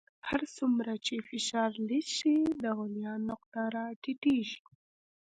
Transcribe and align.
هر 0.27 0.41
څومره 0.57 0.91
چې 1.05 1.15
فشار 1.27 1.71
لږ 1.89 2.05
شي 2.17 2.35
د 2.63 2.65
غلیان 2.77 3.19
نقطه 3.31 3.61
را 3.75 3.85
ټیټیږي. 4.01 4.61